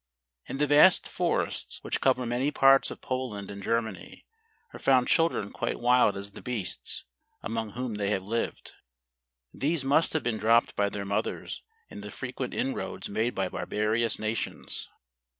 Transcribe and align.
In 0.47 0.57
the 0.57 0.65
vast 0.65 1.07
forests 1.07 1.77
which 1.83 2.01
cover 2.01 2.25
many 2.25 2.49
parts 2.49 2.89
of 2.89 3.01
Poland 3.01 3.51
and 3.51 3.61
Germany, 3.61 4.25
are 4.73 4.79
found 4.79 5.07
children 5.07 5.51
quite 5.51 5.79
wild 5.79 6.17
as 6.17 6.31
the 6.31 6.41
beasts, 6.41 7.03
among 7.43 7.73
whom 7.73 7.93
they 7.93 8.09
have 8.09 8.23
lived. 8.23 8.73
These 9.53 9.83
must 9.83 10.13
have 10.13 10.23
been 10.23 10.39
dropped 10.39 10.75
by 10.75 10.89
their 10.89 11.05
mothers 11.05 11.61
in 11.87 12.01
the 12.01 12.09
frequent 12.09 12.55
inroads 12.55 13.09
made 13.09 13.35
by 13.35 13.47
barbarous 13.47 14.17
na¬ 14.17 14.35
tions. 14.35 14.89